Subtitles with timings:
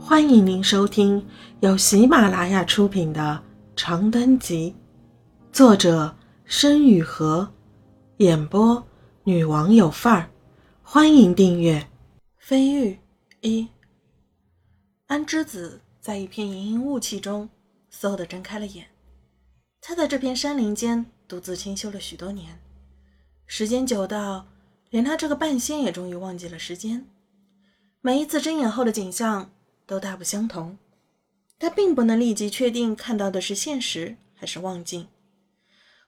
[0.00, 1.26] 欢迎您收听
[1.60, 3.20] 由喜马拉雅出品的
[3.76, 4.74] 《长灯集》，
[5.54, 7.46] 作者申雨禾，
[8.18, 8.82] 演播
[9.24, 10.30] 女王有范儿。
[10.82, 11.86] 欢迎订阅。
[12.38, 12.98] 飞玉
[13.42, 13.68] 一，
[15.08, 17.48] 安之子在一片盈盈雾气中，
[17.92, 18.86] 嗖地睁开了眼。
[19.80, 22.58] 他在这片山林间独自清修了许多年，
[23.46, 24.46] 时间久到，
[24.90, 27.04] 连他这个半仙也终于忘记了时间。
[28.00, 29.50] 每一次睁眼后的景象。
[29.88, 30.76] 都大不相同，
[31.58, 35.08] 他并不能立即确定看到的是现实还是望境。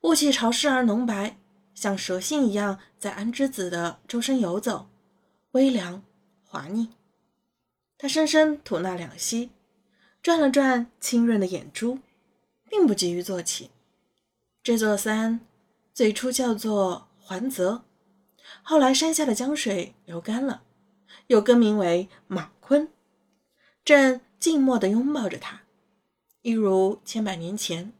[0.00, 1.38] 雾气潮湿而浓白，
[1.74, 4.88] 像蛇信一样在安之子的周身游走，
[5.52, 6.02] 微凉
[6.42, 6.88] 滑腻。
[7.96, 9.50] 他深深吐纳两息，
[10.20, 12.00] 转了转清润的眼珠，
[12.68, 13.70] 并不急于坐起。
[14.60, 15.38] 这座山
[15.94, 17.84] 最初叫做环泽，
[18.60, 20.64] 后来山下的江水流干了，
[21.28, 22.50] 又更名为马。
[23.88, 25.62] 正静默地拥抱着他，
[26.42, 27.90] 一如千百年前。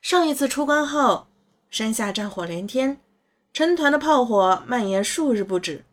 [0.00, 1.26] 上一次出关后，
[1.68, 3.00] 山下战火连天，
[3.52, 5.84] 成团的炮火蔓延数日不止，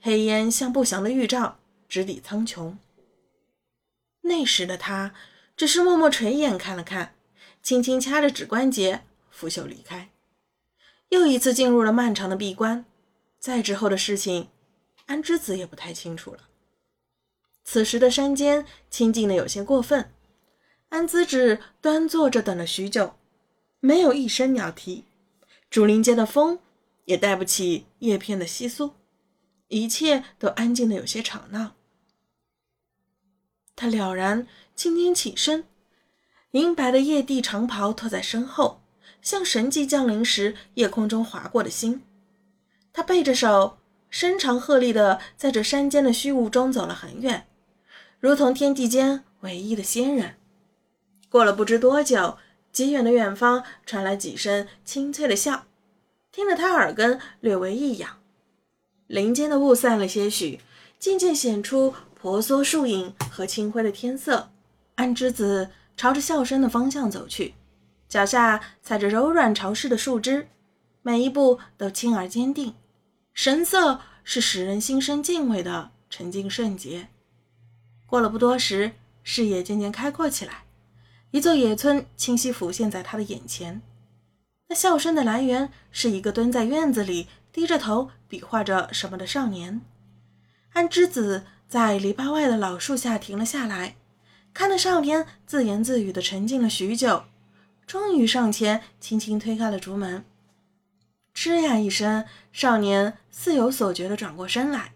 [0.00, 1.58] 黑烟像不祥的预兆，
[1.90, 2.74] 直抵苍穹。
[4.22, 5.12] 那时的他
[5.54, 7.14] 只是默默垂眼看了看，
[7.62, 10.08] 轻轻掐着指关节，拂袖离开。
[11.10, 12.86] 又一次进入了漫长的闭关，
[13.38, 14.48] 再之后的事情，
[15.04, 16.48] 安之子也不太清楚了。
[17.64, 20.12] 此时的山间清静的有些过分，
[20.90, 23.14] 安资子端坐着等了许久，
[23.80, 25.04] 没有一声鸟啼，
[25.70, 26.58] 竹林间的风
[27.06, 28.92] 也带不起叶片的窸窣，
[29.68, 31.72] 一切都安静的有些吵闹。
[33.74, 34.46] 他了然，
[34.76, 35.64] 轻轻起身，
[36.50, 38.82] 银白的曳地长袍拖在身后，
[39.22, 42.02] 像神迹降临时夜空中划过的星。
[42.92, 43.78] 他背着手，
[44.10, 47.46] 伸长鹤立的在这山间的虚无中走了很远。
[48.22, 50.36] 如同天地间唯一的仙人。
[51.28, 52.38] 过了不知多久，
[52.70, 55.64] 极远的远方传来几声清脆的笑，
[56.30, 58.20] 听得他耳根略微一痒。
[59.08, 60.60] 林间的雾散了些许，
[61.00, 64.52] 渐渐显出婆娑树影和清辉的天色。
[64.94, 67.54] 安之子朝着笑声的方向走去，
[68.08, 70.46] 脚下踩着柔软潮湿的树枝，
[71.02, 72.74] 每一步都轻而坚定，
[73.34, 77.08] 神色是使人心生敬畏的沉静圣洁。
[78.12, 78.92] 过了不多时，
[79.22, 80.64] 视野渐渐开阔起来，
[81.30, 83.80] 一座野村清晰浮现在他的眼前。
[84.68, 89.80] 那笑声的来源是一个蹲在院子里低着头比划着什么的少年。
[90.74, 93.96] 安之子在篱笆外的老树下停了下来，
[94.52, 97.24] 看着少年自言自语的沉静了许久，
[97.86, 100.22] 终于上前轻轻推开了竹门。
[101.34, 104.92] 吱呀一声，少年似有所觉的转过身来，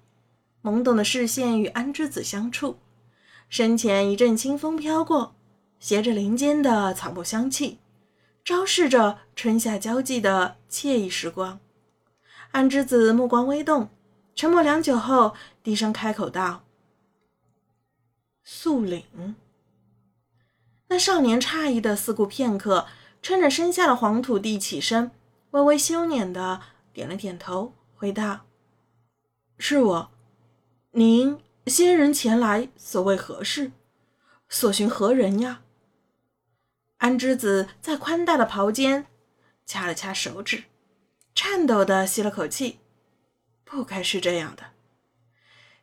[0.62, 2.76] 懵懂的视线与安之子相触。
[3.49, 5.34] 身前一阵清风飘过，
[5.79, 7.79] 携着林间的草木香气，
[8.45, 11.61] 昭示着春夏交际的惬意时光。
[12.51, 13.89] 安之子目光微动，
[14.35, 16.65] 沉默良久后，低声开口道
[18.43, 19.37] ：“素岭。”
[20.89, 22.87] 那少年诧异的四顾片刻，
[23.23, 25.11] 趁着身下的黄土地起身，
[25.53, 26.61] 微微羞赧的
[26.93, 28.41] 点了点头，回道
[29.59, 30.11] ：“是我，
[30.93, 33.72] 您。”仙人前来，所谓何事？
[34.49, 35.62] 所寻何人呀？
[36.99, 39.06] 安之子在宽大的袍间
[39.66, 40.65] 掐了掐手指，
[41.34, 42.78] 颤抖的吸了口气。
[43.65, 44.62] 不该是这样的。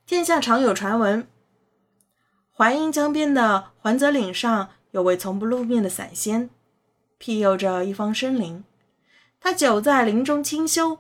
[0.06, 1.28] 天下常有传闻，
[2.56, 6.50] 淮阴江边的环泽岭上有位从不露面的散仙，
[7.18, 8.64] 庇佑着一方生灵。
[9.42, 11.00] 他久在林中清修，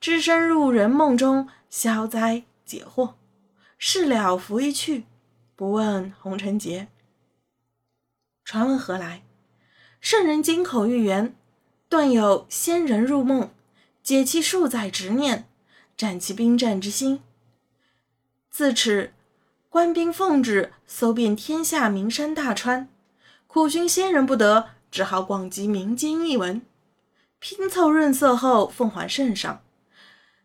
[0.00, 3.12] 只身入人梦中消灾解惑。
[3.78, 5.04] 事了拂衣去，
[5.56, 6.88] 不问红尘劫。
[8.44, 9.22] 传闻何来？
[10.00, 11.34] 圣人金口玉言，
[11.88, 13.50] 断有仙人入梦，
[14.02, 15.48] 解其数载执念，
[15.96, 17.22] 斩其兵战之心。
[18.50, 19.12] 自此，
[19.68, 22.88] 官兵奉旨搜遍天下名山大川，
[23.46, 26.60] 苦寻仙人不得，只好广集民间异闻，
[27.38, 29.62] 拼凑润色后奉还圣上，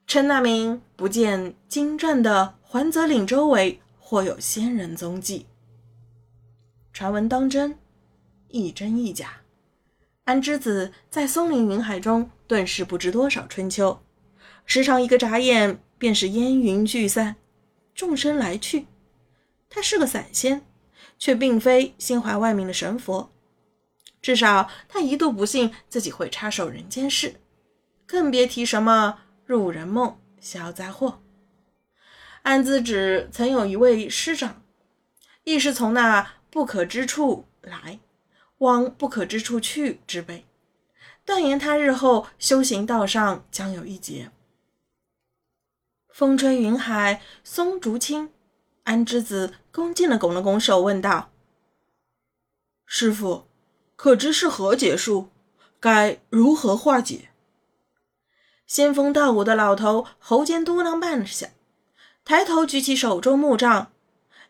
[0.07, 2.55] 称那名不见经传的。
[2.71, 5.47] 环泽岭周围或有仙人踪迹，
[6.93, 7.75] 传闻当真，
[8.49, 9.37] 亦真亦假。
[10.25, 13.99] 安之子在松林云海中顿时不知多少春秋，
[14.67, 17.37] 时常一个眨眼便是烟云聚散，
[17.95, 18.85] 众生来去。
[19.67, 20.63] 他是个散仙，
[21.17, 23.31] 却并非心怀外面的神佛。
[24.21, 27.41] 至少他一度不信自己会插手人间事，
[28.05, 31.23] 更别提什么入人梦消灾祸。
[32.41, 34.63] 安资指曾有一位师长，
[35.43, 37.99] 亦是从那不可之处来，
[38.59, 40.45] 往不可之处去之辈，
[41.25, 44.31] 断言他日后修行道上将有一劫。
[46.09, 48.31] 风吹云海，松竹青。
[48.83, 51.29] 安之子恭敬地拱了拱手，问道
[52.87, 53.47] ：“师傅，
[53.95, 55.29] 可知是何劫数？
[55.79, 57.29] 该如何化解？”
[58.65, 61.47] 仙风道骨的老头喉间嘟囔半响，
[62.29, 63.91] 抬头举起手中木杖，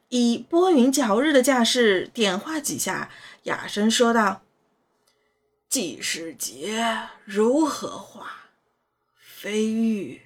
[0.10, 3.10] 以拨云搅日的架势点化几下，
[3.44, 4.42] 哑声说道
[5.70, 8.50] ：“既是劫，如何化？
[9.18, 10.24] 非玉，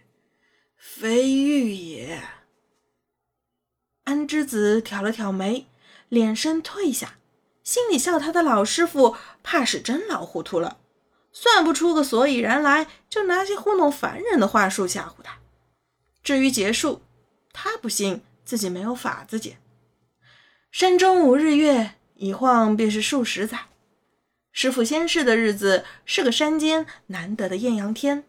[0.75, 2.23] 非玉也。”
[4.05, 5.67] 安之子挑了挑眉，
[6.09, 7.19] 脸身退下，
[7.63, 10.79] 心里笑他的老师傅怕是真老糊涂了，
[11.31, 15.37] 算不出个所以然来，就拿些糊弄凡人的话术吓唬他。
[16.23, 17.03] 至于结束，
[17.53, 19.57] 他不信自己没有法子解。
[20.71, 23.67] 山中无日月，一晃便是数十载。
[24.51, 28.25] 师傅仙逝的日子是个山间难得的艳阳天，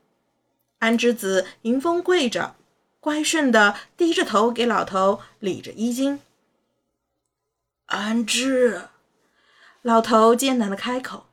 [0.78, 2.54] 安之子迎风跪着。
[3.00, 6.20] 乖顺的低着头给老头理着衣襟。
[7.84, 8.88] 安之，
[9.82, 11.26] 老头艰难的开口：“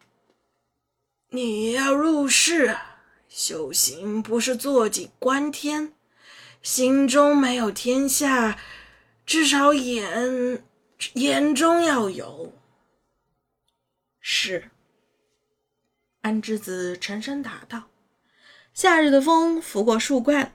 [1.31, 2.77] 你要入世
[3.29, 5.93] 修行，不是坐井观天，
[6.61, 8.59] 心中没有天下，
[9.25, 10.63] 至少眼
[11.13, 12.53] 眼中要有。”
[14.21, 14.69] 是。
[16.21, 17.85] 安之子沉声答道
[18.73, 20.53] ：“夏日的风拂过树冠。”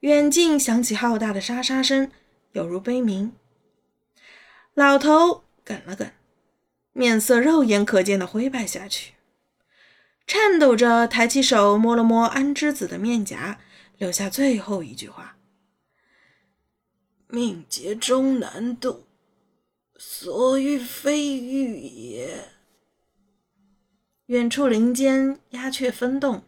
[0.00, 2.10] 远近响起浩大的沙沙声，
[2.52, 3.34] 有如悲鸣。
[4.72, 6.12] 老头哽了哽，
[6.94, 9.12] 面色肉眼可见的灰败下去，
[10.26, 13.60] 颤抖着抬起手摸了摸安之子的面颊，
[14.00, 15.36] 留下最后一句话
[17.28, 19.04] ：“命劫终难渡，
[19.98, 22.48] 所欲非欲也。”
[24.24, 26.44] 远处林间鸦雀纷动，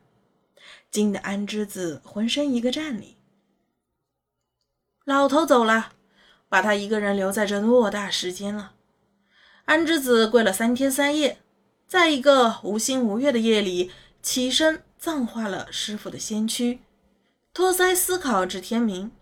[0.91, 3.19] 惊得安之子浑身一个战栗。
[5.05, 5.93] 老头走了，
[6.49, 8.73] 把他一个人留在这偌大世间了。
[9.67, 11.39] 安之子跪了三天三夜，
[11.87, 13.91] 在一个无星无月的夜里，
[14.23, 16.81] 起身葬化了师傅的仙躯，
[17.53, 19.13] 托腮思考至天明。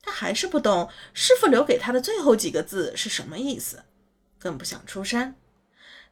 [0.00, 3.84] 他还是不懂师傅留给他的最后几个字是什么意思，
[4.38, 5.34] 更不想出山。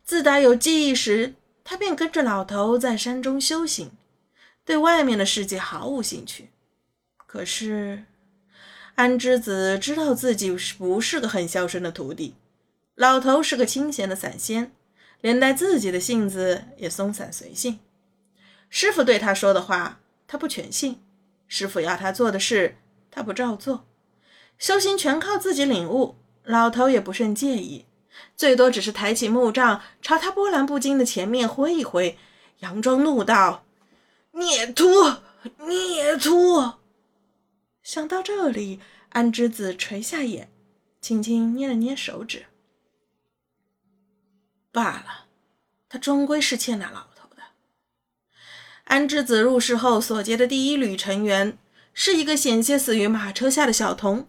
[0.04, 1.34] 自打有记忆时，
[1.64, 3.92] 他便跟着老头在山中修行，
[4.64, 6.50] 对外面的世界毫无兴趣。
[7.26, 8.04] 可是。
[8.96, 12.34] 安之子知道自己是不是个很孝顺的徒弟，
[12.94, 14.72] 老头是个清闲的散仙，
[15.20, 17.78] 连带自己的性子也松散随性。
[18.70, 20.94] 师傅对他说的话，他不全信；
[21.46, 22.76] 师傅要他做的事，
[23.10, 23.86] 他不照做。
[24.58, 27.86] 修行全靠自己领悟，老头也不甚介意，
[28.36, 32.18] 最多只是抬起木杖朝他波澜不惊的前面挥一挥，
[32.60, 33.64] 佯装怒道
[34.32, 34.84] ：“孽徒，
[35.66, 36.72] 孽徒！”
[37.82, 40.50] 想到这里，安之子垂下眼，
[41.00, 42.46] 轻轻捏了捏手指。
[44.72, 45.26] 罢了，
[45.88, 47.15] 他终归是欠那老头。
[48.86, 51.58] 安之子入世后所结的第一缕尘缘，
[51.92, 54.28] 是一个险些死于马车下的小童。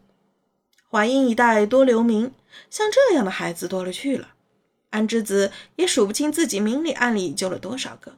[0.90, 2.34] 淮阴一带多流民，
[2.72, 4.30] 像这样的孩子多了去了。
[4.90, 8.18] 安之子也数不清自己明里暗里救了多少个，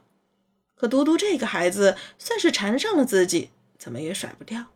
[0.74, 4.66] 可独独这个孩子，算是缠上了自己，怎么也甩不掉。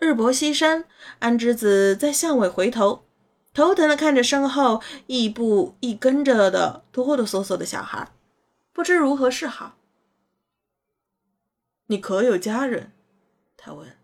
[0.00, 0.86] 日薄西山，
[1.18, 3.04] 安之子在巷尾回头，
[3.52, 8.10] 头疼的看着身后亦步亦跟着的哆哆嗦嗦的小孩，
[8.72, 9.74] 不知如何是好。
[11.88, 12.92] 你可有家人？
[13.56, 13.98] 他问。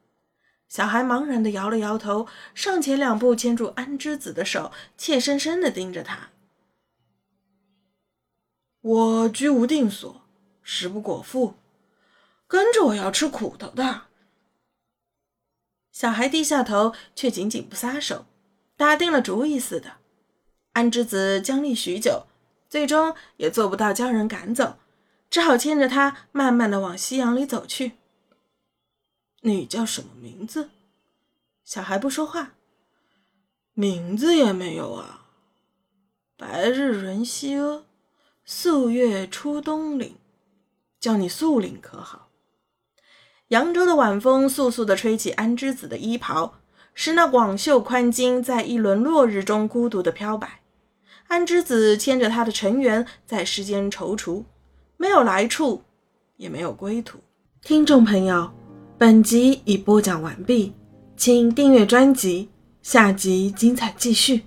[0.69, 6.31] 小孩茫然的摇了摇头，上前两步牵住安之子的手，怯生生的盯着他。
[8.81, 10.23] 我居无定所，
[10.63, 11.55] 食不果腹，
[12.49, 14.07] 跟着我要吃苦头的。
[15.93, 18.27] 小孩低下头，却紧紧不撒手，
[18.77, 19.99] 打定了主意似的。
[20.73, 22.27] 安之子僵立许久，
[22.69, 24.79] 最终也做不到将人赶走，
[25.35, 27.95] 只好牵着他慢慢的往夕阳里走去。
[29.41, 30.71] 你叫什么名字？
[31.65, 32.53] 小孩不说话。
[33.73, 35.27] 名字也没有啊。
[36.37, 37.83] 白日人西阿，
[38.45, 40.15] 素月出东岭，
[41.01, 42.29] 叫你素岭可好？
[43.49, 46.61] 扬州的晚风簌簌地吹起安之子的衣袍，
[46.95, 50.61] 使那广袖宽襟在一轮落日中孤独地飘摆。
[51.27, 54.45] 安之子牵着他的尘缘在世间踌躇，
[54.97, 55.83] 没有来处，
[56.37, 57.19] 也没有归途。
[57.63, 58.51] 听众朋友，
[58.97, 60.73] 本集已播讲完毕，
[61.17, 62.49] 请订阅专辑，
[62.81, 64.45] 下集精彩继续。